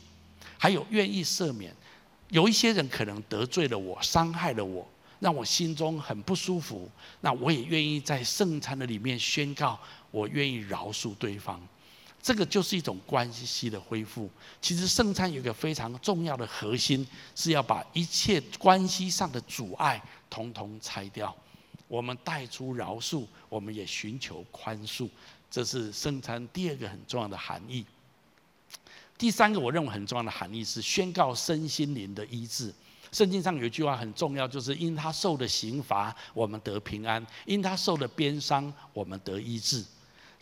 [0.56, 1.74] 还有愿意赦免。
[2.30, 4.86] 有一些人可能得罪了我，伤害了我。
[5.20, 6.90] 让我心中很不舒服，
[7.22, 9.78] 那我也愿意在圣餐的里面宣告，
[10.10, 11.58] 我愿意饶恕对方。
[12.24, 14.30] 这个就是一种关系的恢复。
[14.62, 21.36] 其实圣餐有一个非常重要的核心，是要把一切关系上的阻碍统统拆掉。
[21.86, 25.06] 我们带出饶恕，我们也寻求宽恕。
[25.50, 27.84] 这是圣餐第二个很重要的含义。
[29.18, 32.72] 第三个我认为很重要的含义是宣告身心灵的医治。
[33.12, 39.84] 圣经上有一句话很重要，就是因他受的刑罚，我们得平安；因他受的鞭伤，我们得医治。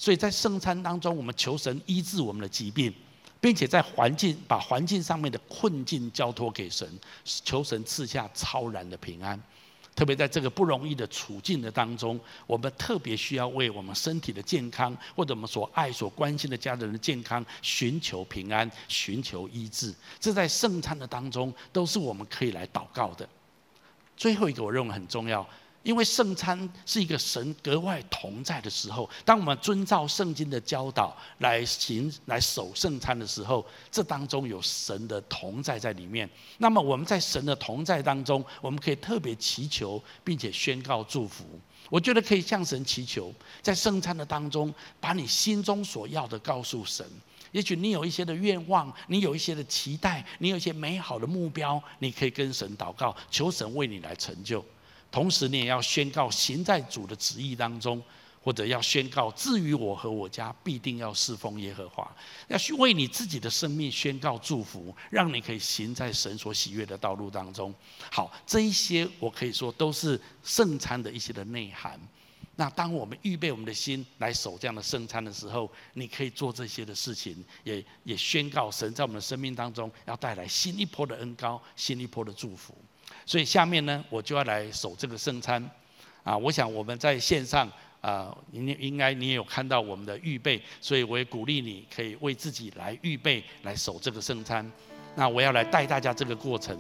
[0.03, 2.93] 所以在圣餐当中，我们求神医治我们的疾病，
[3.41, 6.93] 并且在环境把环境上面的困境交托给神，
[7.25, 9.41] 求神赐下超然的平安。
[9.95, 19.95] 特别在这个不容易的处境的当中，我们特别需要为我们身体的健康，或者我们所爱、所关心的家人的健康，寻求平安，寻求医治。
[20.19, 23.29] 这在圣餐的当中，都是我们可以来祷告的。
[24.17, 25.49] 最后一个，我认为很重要。
[25.83, 36.29] 因为圣餐是一个神格外同在的时候，当我们遵照圣经的教导来行、来守圣餐的时候，这当中有神的同在在里面。
[36.59, 41.45] 那么我们在神的同在当中，我们可以特别祈求，并且宣告祝福。
[41.90, 47.05] 我觉得可以向神祈求，在圣餐的当中，把你心中所要的告诉神。
[47.51, 54.64] 也许你有一些的愿望，你有一些的期待，你有一些美好的目标，你可以跟神祷告，求神为你来成就。
[55.12, 58.03] 同时，你也要宣告行在主的旨意当中，
[58.42, 62.11] 或者要宣告，至于我和我家，必定要侍奉耶和华。
[62.48, 67.72] 要去为你自己的生命宣告祝福，让你可以行在神所喜悦的道路当中。
[68.11, 72.01] 好，这一些我可以说都是圣餐的一些的内涵。
[72.57, 82.77] 那当我们预备我们的心来守这样的圣餐的时候，你可以做这些的事情，也也宣告神在我们的生命当中要带来新一波的恩膏，新一波的祝福。
[83.33, 85.71] 所以下面呢，我就要来守这个圣餐，
[86.23, 87.66] 啊，我想我们在线上
[88.03, 94.71] 啊，应应该你也有看到我们的预备，所以我也鼓励你可以为自己来预备来守这个圣餐。
[95.14, 96.79] 那我要来带大家这个过程，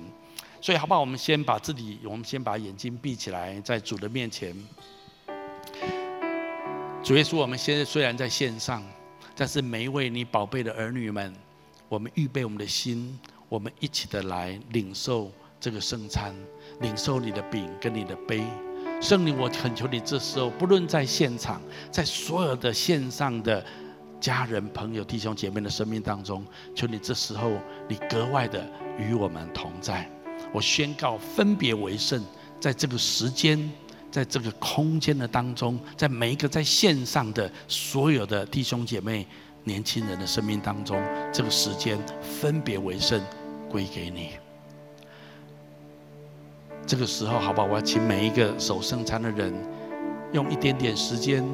[0.60, 1.00] 所以好不好？
[1.00, 4.54] 我们先把自己，我们先把眼睛闭起来，在主的面前。
[7.02, 8.86] 主耶稣，我们现在虽然在线上，
[9.34, 11.34] 但是每一位你宝贝的儿女们，
[11.88, 15.32] 我们预备我们的心，我们一起的来领受。
[15.62, 16.34] 这个圣餐，
[16.80, 18.42] 领受你的饼跟你的杯，
[19.00, 23.64] 圣灵，我恳求你，这时候不论在现场，在所有的线上的
[24.20, 26.44] 家人、朋友、弟兄姐妹的生命当中，
[26.74, 27.52] 求你这时候
[27.88, 30.10] 你格外的与我们同在。
[30.52, 32.20] 我宣告分别为圣，
[32.58, 33.70] 在这个时间，
[34.10, 39.24] 在这个空间的当中，在每一个在线上的所有的弟兄姐妹、
[39.62, 41.00] 年轻人的生命当中，
[41.32, 43.22] 这个时间分别为圣，
[43.70, 44.41] 归给你。
[46.86, 47.66] 这个时候，好不好？
[47.66, 49.52] 我要请每一个守圣餐的人，
[50.32, 51.44] 用一点点时间，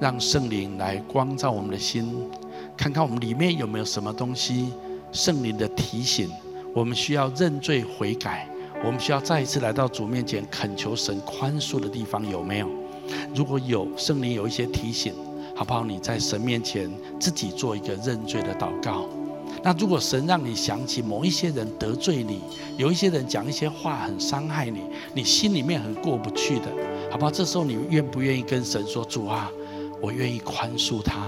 [0.00, 2.28] 让圣灵来光照我们的心，
[2.76, 4.72] 看看我们里面有没有什么东西，
[5.12, 6.30] 圣灵的提醒，
[6.72, 8.48] 我们需要认罪悔改，
[8.84, 12.68] 我们需要再一次来到主面前恳求神宽恕的地方有没有？
[13.34, 15.12] 如果有，圣灵有一些提醒，
[15.54, 15.84] 好不好？
[15.84, 16.90] 你在神面前
[17.20, 19.06] 自己做一个认罪的祷告。
[19.64, 22.42] 那如果神让你想起某一些人得罪你，
[22.76, 24.82] 有一些人讲一些话很伤害你，
[25.14, 26.66] 你心里面很过不去的，
[27.10, 27.30] 好不好？
[27.30, 29.50] 这时候你愿不愿意跟神说：“主啊，
[30.02, 31.26] 我愿意宽恕他，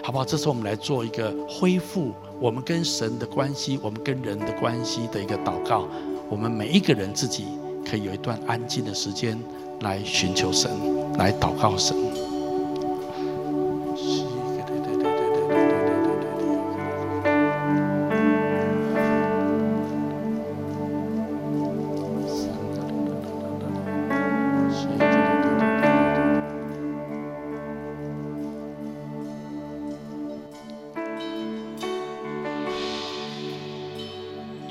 [0.00, 5.88] 好不好？”这时候我们来做一个恢复我们跟神的关系，我们跟人的关系的一个祷告。
[6.30, 7.46] 我们每一个人自己
[7.84, 9.36] 可以有一段安静的时间
[9.80, 10.70] 来寻求神，
[11.18, 11.96] 来祷告神。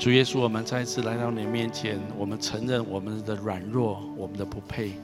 [0.02, 4.94] 主耶稣，我们再一次来到你面前，我们承认我们的软弱，我们的不配。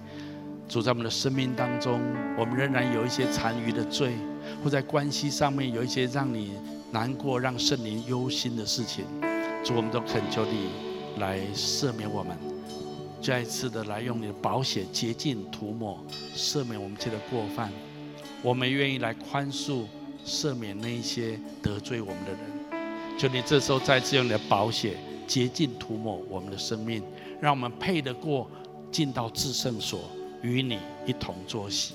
[0.68, 2.00] 主，在我们的生命当中，
[2.36, 4.14] 我们仍然有一些残余的罪，
[4.60, 6.50] 或在关系上面有一些让你
[6.90, 9.04] 难过、让圣灵忧心的事情。
[9.64, 10.70] 主，我们都恳求你
[11.20, 12.36] 来赦免我们，
[13.22, 17.70] 再一次的来用你的宝血洁净涂抹，赦免我们这些过犯。
[18.42, 19.84] 我们愿意来宽恕、
[20.26, 22.57] 赦免那一些得罪我们的人。
[23.18, 27.02] 求你这时候再次用你的宝血洁净涂抹我们的生命，
[27.40, 28.48] 让我们配得过
[28.92, 30.02] 进到至圣所，
[30.40, 31.94] 与你一同坐席。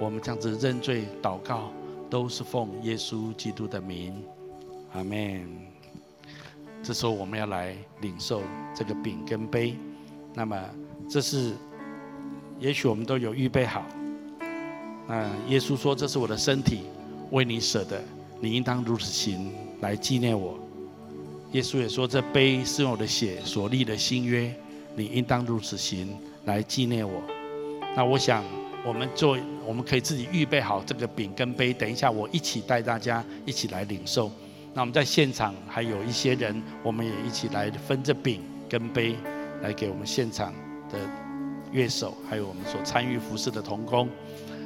[0.00, 1.72] 我们这样子认罪祷告，
[2.08, 4.14] 都是奉耶稣基督的名，
[4.92, 5.48] 阿门。
[6.80, 8.40] 这时候我们要来领受
[8.72, 9.76] 这个饼跟杯，
[10.32, 10.56] 那么
[11.10, 11.54] 这是
[12.60, 13.84] 也许我们都有预备好。
[15.08, 16.82] 那耶稣说：“这是我的身体，
[17.32, 18.00] 为你舍的，
[18.40, 20.58] 你应当如此行。”来纪念我，
[21.52, 24.54] 耶稣也说：“这杯是用我的血所立的新约，
[24.96, 27.20] 你应当如此行，来纪念我。”
[27.94, 28.44] 那我想，
[28.86, 29.36] 我们做，
[29.66, 34.30] 我们可以自己预备好这个饼跟杯，等一下我一起带大家一起来领受。
[34.72, 39.16] 那我们在现场还有一些人，我们也一起来分这饼跟杯，
[39.62, 40.54] 来给我们现场
[40.90, 40.98] 的
[41.72, 44.08] 乐手，还有我们所参与服饰的同工。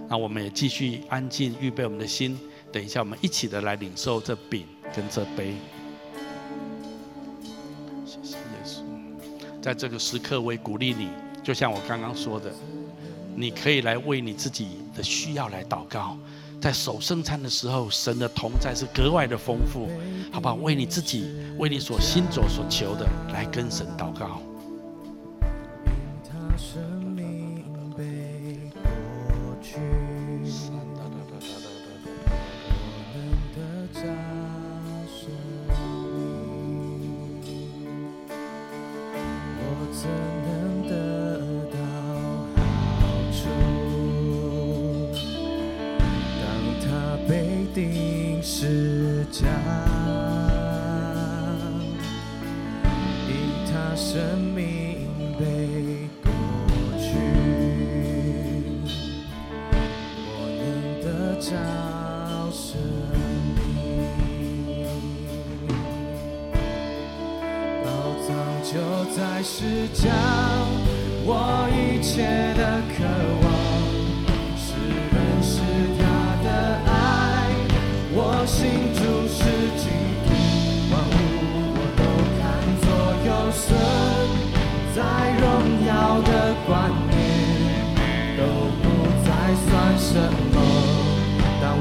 [0.08, 2.38] 那我们也继续安静预备我们的心，
[2.70, 4.64] 等一下我们一起的来领受这饼。
[4.94, 5.54] 跟这杯，
[8.04, 8.80] 谢谢耶稣。
[9.60, 11.08] 在这个时刻，我也鼓励你，
[11.42, 12.50] 就像我刚刚说的，
[13.34, 16.16] 你可以来为你自己的需要来祷告。
[16.60, 19.88] 在守圣餐的时候，神的同在是格外的丰富，
[20.32, 20.54] 好不好？
[20.54, 24.40] 为你自己，为你所心所所求的，来跟神祷告。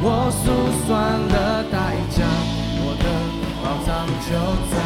[0.07, 0.45] 我数
[0.85, 2.21] 算的代价，
[2.77, 3.05] 我的
[3.63, 4.29] 宝藏就
[4.69, 4.77] 在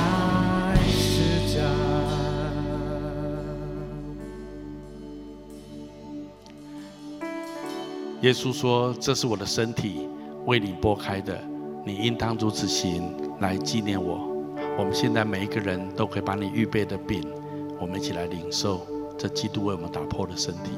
[8.21, 10.07] 耶稣说：“这是我的身体，
[10.45, 11.37] 为你擘开的，
[11.85, 14.25] 你应当如此行，来纪念我。”
[14.79, 17.27] 我们现在每一个人都可以把你预备的饼，
[17.77, 20.71] 我们一起来领受这基督为我们打破的身体。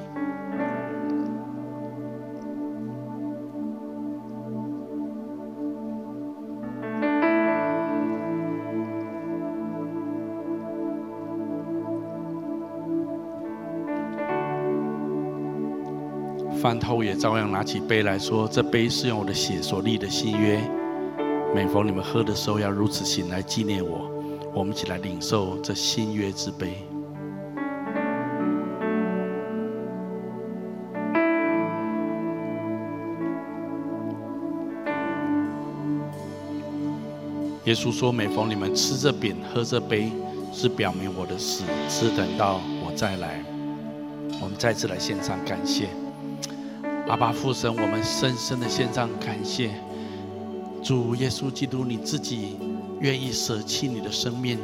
[16.62, 20.62] 饭后也照样拿起杯来说：“这杯是用我的血所立的新约。
[21.56, 24.08] 每逢你们喝的时候，要如此行来纪念我。”
[24.54, 26.86] 我们一起来领受这新约之杯。
[37.66, 40.12] 耶稣说：“每逢你们吃这饼、喝这杯，
[40.54, 43.44] 是表明我的死，是等到我再来。”
[44.40, 45.88] 我们再次来献上感谢。
[47.12, 49.70] 阿爸父神，我们深深的献上感谢，
[50.82, 52.56] 主耶稣基督，你自己
[53.02, 54.58] 愿意舍弃你的生命，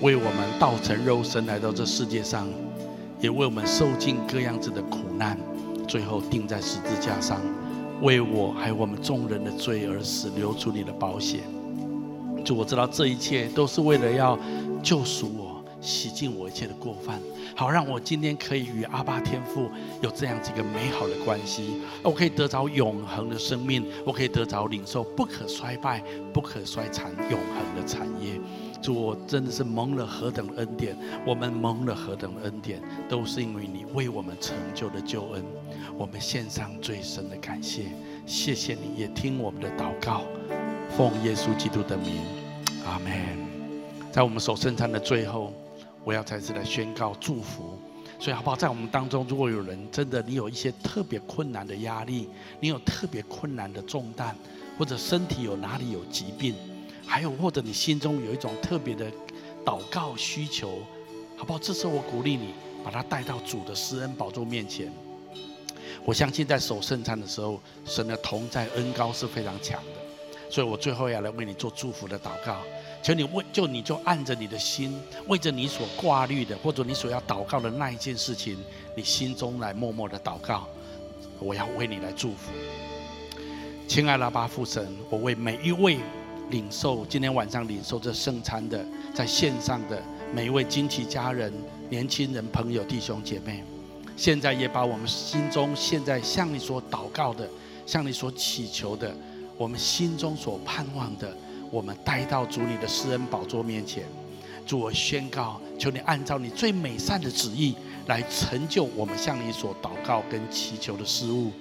[0.00, 2.46] 为我们道成肉身来到这世界上，
[3.18, 5.36] 也为我们受尽各样子的苦难，
[5.88, 7.40] 最后钉在十字架上，
[8.02, 11.40] 为我还有我们众人的罪而死，流出你的宝血。
[12.44, 14.38] 主，我知道这一切都是为了要
[14.80, 15.49] 救赎我，
[15.80, 17.20] 洗净我一切的过犯。
[17.56, 19.68] 好，让我今天可以与阿爸天父
[20.00, 26.02] 有这样子一个美好的关系，我可以得着永恒的生命，我可以得着领受不可衰败、
[26.32, 28.40] 不可衰残、永恒的产业。
[28.80, 35.44] 主，我真的是蒙了何等恩典，我们蒙了何等恩典，都是因为你为我们成就的救恩。
[35.98, 37.82] 我们献上最深的感谢，
[38.24, 40.22] 谢谢你也听我们的祷告，
[40.96, 42.22] 奉耶稣基督的名，
[42.86, 43.10] 阿门。
[44.10, 45.52] 在我们手圣餐的最后。
[46.04, 47.78] 我要再次来宣告祝福，
[48.18, 48.56] 所以好不好？
[48.56, 52.28] 在我们当中，如果有人真的你有一些特别困难的压力，
[52.58, 54.34] 你有特别困难的重担，
[54.78, 56.54] 或者身体有哪里有疾病，
[57.06, 59.12] 还有或者你心中有一种特别的
[59.64, 60.78] 祷告需求，
[61.36, 61.58] 好不好？
[61.58, 64.90] 这时候我鼓励你把它带到主的施恩宝座面前。
[66.04, 72.56] 我相信在守圣餐的时候，神的同在恩膏是非常强的，所以我最后要来为你做祝福的祷告。
[73.02, 74.94] 求你为就你就按着你的心，
[75.26, 78.58] 为着你所挂虑的，或者你所要祷告的那一件事情，
[78.94, 80.68] 你心中来默默的祷告。
[81.38, 82.52] 我要为你来祝福，
[83.88, 85.98] 亲爱的阿爸父神，我为每一位
[86.50, 88.84] 领受今天晚上领受这圣餐的，
[89.14, 90.02] 在线上的
[90.34, 91.50] 每一位亲戚家人、
[91.88, 93.64] 年轻人、朋友、弟兄姐妹，
[94.14, 97.48] 现在也把我们心中现在向你所祷告的、
[97.86, 99.10] 向你所祈求的，
[99.56, 101.34] 我们心中所盼望的。
[101.70, 104.04] 我们带到主你的施恩宝座面前，
[104.66, 107.74] 主我宣告，求你按照你最美善的旨意
[108.06, 111.52] 来成就我们向你所祷告跟祈求的事物。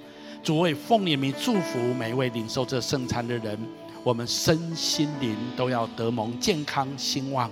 [0.42, 3.58] 主为奉你名祝福每一位领受这圣餐的人，
[4.04, 7.52] 我们身心灵都要得蒙健康兴旺，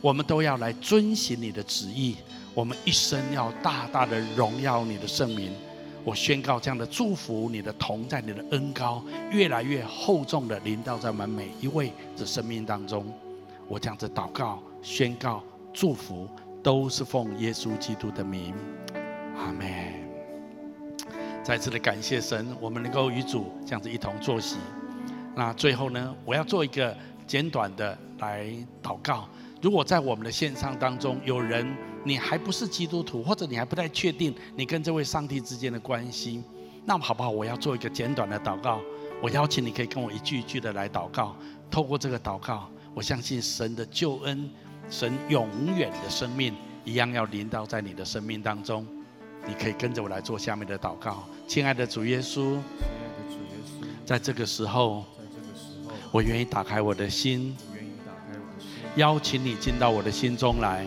[0.00, 2.16] 我们都要来遵行你的旨意，
[2.52, 5.50] 我们一生要大大的荣耀你的圣名。
[6.04, 13.06] 我宣告这样的祝福，你的同在，你的恩膏越来越厚重的临到在我们每一位的生命当中。
[13.66, 15.42] 我这样子祷告、宣告、
[15.72, 16.28] 祝福，
[16.62, 18.54] 都是奉耶稣基督的名，
[19.38, 19.66] 阿门。
[21.42, 24.56] 再次的感谢神，我们能够与主这样子一同坐席。
[25.34, 26.94] 那最后呢，我要做一个
[27.26, 28.46] 简短的来
[28.82, 29.26] 祷告。
[29.62, 31.66] 如果在我们的线上当中有人，
[32.04, 36.44] 你还不是基督徒，或者你还不太确定你跟这位上帝之间的关系，
[36.84, 37.30] 那么好不好？
[37.30, 38.80] 我要做一个简短的祷告。
[39.22, 41.34] 我邀请你可以跟我一句一句的来祷告。
[41.70, 44.50] 透过这个祷告，我相信神的救恩，
[44.90, 48.86] 神永远的生命一样要临到在你的生命当中。
[49.46, 51.24] 你可以跟着我来做下面的祷告。
[51.46, 52.58] 亲爱的主耶稣，
[54.04, 55.04] 在这个时候，
[56.12, 57.56] 我愿意打开我的心。
[58.96, 60.86] 邀请你进到我的心中来，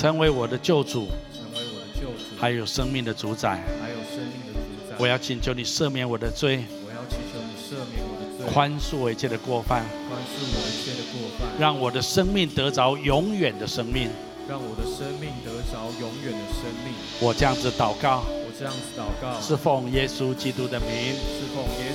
[0.00, 4.96] 成为我的救主，成为我的救主，还有生命的主宰，还有生命的主宰。
[4.98, 14.08] 我要请求你赦免我的罪，我要请求你赦免我的罪，宽恕我一切的过犯，宽恕我一切的过犯，让我的生命得着永远的生命，
[14.48, 16.94] 让我的生命得着永远的生命。
[17.20, 21.89] 我这样子祷告，我这样子祷告，是奉耶稣基督的名，是奉耶。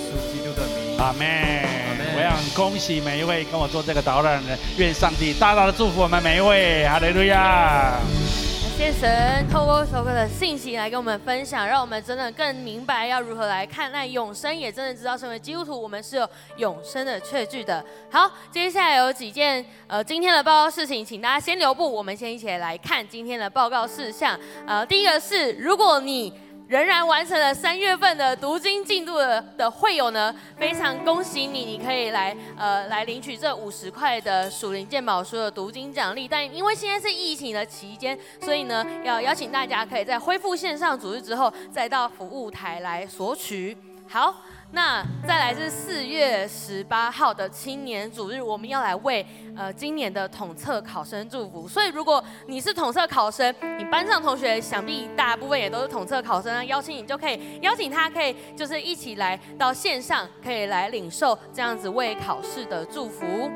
[0.98, 1.26] 阿门。
[2.18, 8.00] 我要恭喜每一位跟我做这个导览的，愿上帝大大的祝福我们每一位，哈利路亚！
[8.78, 17.84] 感谢神透过首歌的信息来跟我们分享，让我们真的更明白要如何来看待永生，也真的知道身为基督徒，我们是有永生的确据的。
[18.12, 24.38] 好，接下来有几件呃今天的报告事情，请大家先留步，我们先一起来看今天的报告事项。
[24.68, 26.34] 呃，第一个是如果你
[26.68, 36.28] 仍然完成了三月份的读经进度的的会友呢，非常恭喜你，你可以来呃来领取这五十块的属灵鉴宝书的读经奖励。
[36.28, 43.78] 但因为现在是疫情的期间，所以呢要邀请大家可以在恢复线上组织之后，再到服务台来索取。
[44.08, 44.36] 好。
[44.72, 51.66] 那再来是四月十八号的青年主日，我们要来为呃今年的统测考生祝福。
[51.68, 63.50] 所以如果你是统测考生，你班上同学想必大部分也都是统测考生，邀请你就可以邀请他，可以就是一起来到线上，可以来领受这样子为考试的祝福。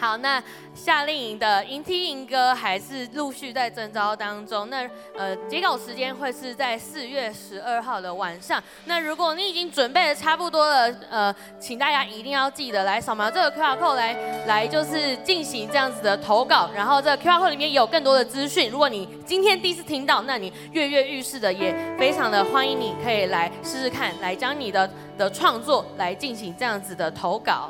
[0.00, 0.42] 好，那
[0.74, 4.70] 夏令营的迎梯营歌还是陆续在征招当中。
[4.70, 8.62] 那呃，截稿时间会是在四月十二号的晚上。
[8.86, 16.70] 那如果你已经准备的差不多了，呃，请大家一定要记得来扫描这个 QR code 来来就是进行这样子的投稿。
[16.74, 18.70] 然后这个 QR code 里面有更多的资讯。
[18.70, 27.68] 如果你今天第一次听到，那你跃跃欲试的也非常的欢迎你可以来试试看，来将你的的创作来进行这样子的投稿。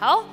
[0.00, 0.24] 好。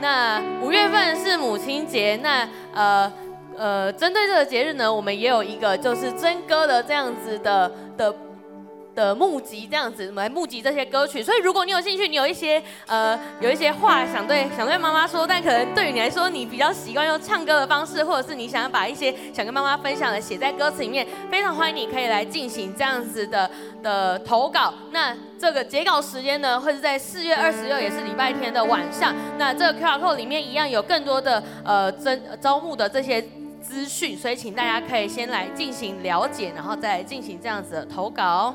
[0.00, 3.12] 那五月份是母亲节，那呃
[3.56, 8.14] 呃，针对这个节日呢，我们也有一个就是征歌的这样子的的。
[8.94, 11.20] 的募集这样子，我们来募集这些歌曲。
[11.20, 23.50] 所以如果你有兴趣，你有一些呃有一些话想对想对妈妈说，但可能对于你来说，你比较习惯用唱歌的方式，或者是你想要把一些想跟妈妈分享的写在歌词里面，非常欢迎你可以来进行这样子的
[23.82, 24.72] 的投稿。
[24.92, 25.12] 那
[25.44, 29.14] 这个截稿时间呢，会是在四月二十六，也是礼拜天的晚上。
[29.36, 33.22] 那这个 QR code 里面一样有更多的呃征招募的这些
[33.60, 38.54] 资讯，所以请大家可以先来进行了解，然后再进行这样子的投稿。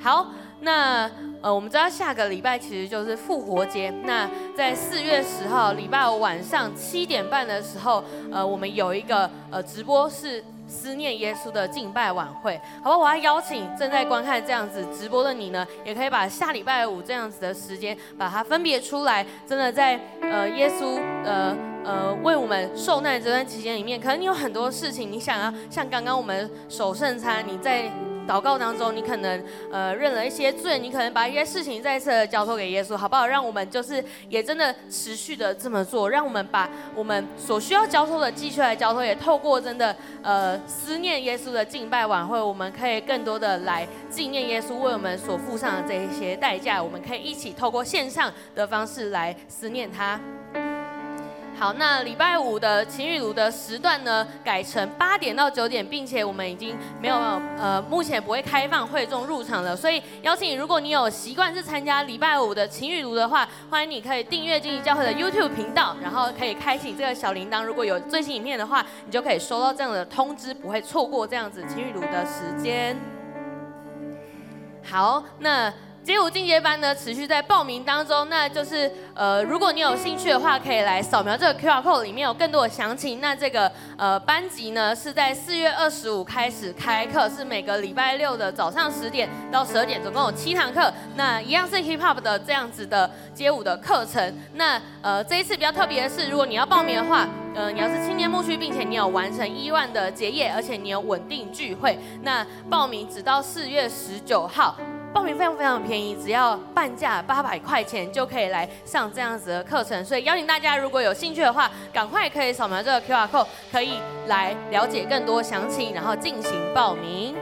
[0.00, 0.32] 好，
[0.62, 1.08] 那
[1.40, 3.88] 呃，我们知道下个礼拜其实就是复活节。
[4.02, 8.02] 那在四月十号礼拜五晚上七点半的时候，
[8.32, 12.58] 呃，我们有一个呃直播是思念耶稣的敬拜晚会。
[12.82, 19.26] 好吧，我要邀请正在观看这样子直播的你呢，也可以把下礼拜五这样子的时间把它分别出来。
[19.46, 27.90] 真的在呃耶稣呃呃为我们受难这段期间里面，可能你有很多事情你想要像刚刚我们守圣餐，你在。
[28.28, 29.42] 祷告当中，你可能
[29.72, 33.26] 呃认了一些罪，你可能把一些事情再次交托给耶稣，好不好？
[33.26, 50.20] 让我们就是也真的持续的这么做，让我们把我们所需要交托的继续来交托，也透过真的呃思念耶稣的敬拜晚会，我们可以更多的来纪念耶稣为我们所付上的这一些代价，我们可以一起透过线上的方式来思念他。
[51.60, 57.14] 好，那礼拜五的晴雨炉的时段呢，改成八点到九点，并且我们已经没有
[57.58, 72.96] 呃，目前不会开放会众入场了，所以邀请如果你有习惯是参加礼拜五的晴雨炉的话，欢迎你可以订阅荆棘教会的 YouTube 频道，然后可以开启这个小铃铛，如果有最新影片的话，你就可以收到这样的通知，不会错过这样子晴雨炉的时间。
[74.82, 75.70] 好，那。
[76.02, 78.28] 街舞进阶班呢，持续在报名当中。
[78.30, 83.20] 那就是呃，如果你有兴趣的话，可以来扫描这个 QR code，里面有更多的详情。
[83.20, 90.92] 那这个呃班级呢，是在四月二十五开始开课，是每个礼拜六的早上十点到十二点，总共有七堂课。
[91.16, 94.34] 那一样是 hip hop 的这样子的街舞的课程。
[94.54, 104.74] 那呃这一次比较特别的是，如果你要报名的话，呃你要是青年牧区，并且你有完成一万的结业，而且你有稳定聚会，那报名直到四月十九号。
[105.12, 113.98] 报名非常非常便宜，只要半价八百块钱就可以来上这样子的课程，所以邀请大家如果有兴趣的话，赶快可以扫描这个 QR code，可以
[114.28, 117.34] 来了解更多详情，然后进行报名。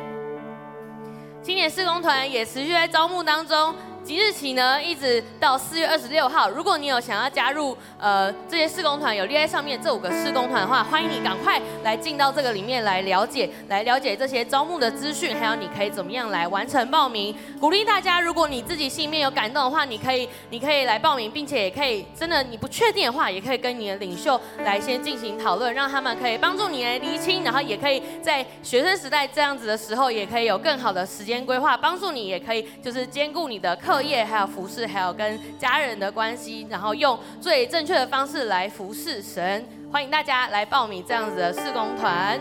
[1.43, 3.75] 青年施工团也持续在招募当中。
[4.09, 17.37] 即日起呢，一直到四月二十六号，如果你有想要加入呃这些施工团，有列在上面这五个施工团的话，欢迎你赶快来进到这个里面来了解，来了解这些招募的资讯，还有你可以怎么样来完成报名。
[17.61, 33.98] 鼓励大家，如果你自己心里面有感动的话，你可以你可以来报名，并且也可以真的你不确定的话，也可以跟你的领袖来先进行讨论，让他们可以帮助你来厘清，然后也可以在学生时代这样子的时候，也可以有更好的时间规划，帮助你也可以就是兼顾你的课。
[33.99, 39.67] 作业还有服侍，还有跟家人的关系，然后用最正确的方式来服侍神。
[39.91, 42.39] 欢迎大家来报名这样子的事工团。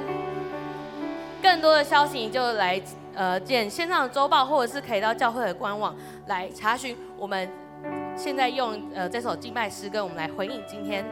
[1.41, 2.79] 更多的消息就来
[3.15, 5.95] 呃见线上的周报，或者是可以到教会的官网
[6.27, 6.95] 来查询。
[7.17, 7.49] 我们
[8.15, 11.03] 现在用呃这首敬拜诗歌，我们来回应今天。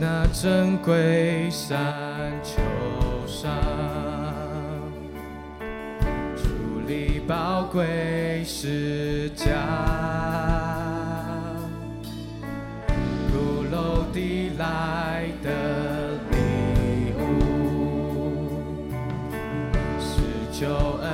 [0.00, 2.56] 那珍贵山丘
[3.26, 3.50] 上，
[6.34, 9.44] 矗立宝贵十架，
[13.30, 18.62] 古楼递来的礼物，
[20.00, 20.66] 是救
[21.02, 21.10] 恩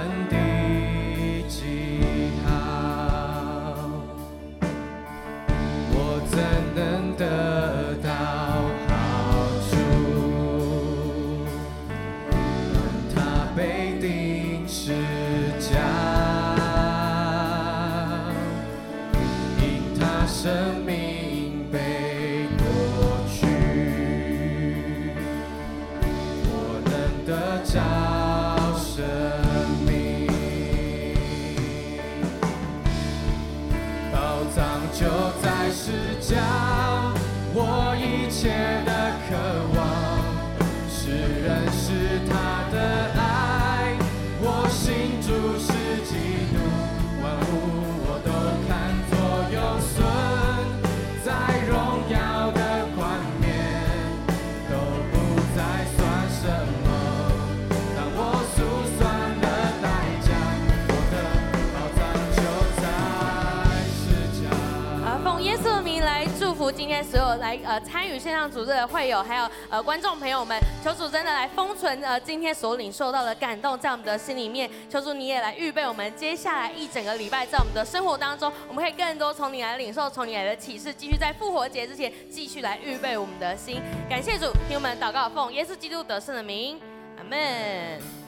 [67.17, 74.71] 所有来呃参与线上组织的会友，还有呃观众朋友们，求主真的来封存呃今天所领受到的感动，在我们的心里面。
[74.91, 83.81] 求主你也来预备我们接下来一整个礼拜，在我们的生活当中，我们可以更多从你来领受，从你来的启示，继续在复活节之前继续来预备我们的心。
[84.11, 86.79] 感谢主，听我们祷告，奉耶稣基督得胜的名，
[87.17, 88.26] 阿门。